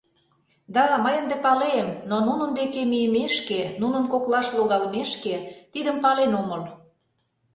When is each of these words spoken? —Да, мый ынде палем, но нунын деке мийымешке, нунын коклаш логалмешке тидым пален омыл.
—Да, 0.75 0.85
мый 1.03 1.15
ынде 1.21 1.35
палем, 1.45 1.87
но 2.09 2.15
нунын 2.27 2.51
деке 2.59 2.81
мийымешке, 2.91 3.61
нунын 3.81 4.03
коклаш 4.13 4.47
логалмешке 4.57 5.35
тидым 5.73 5.97
пален 6.03 6.31
омыл. 6.41 6.63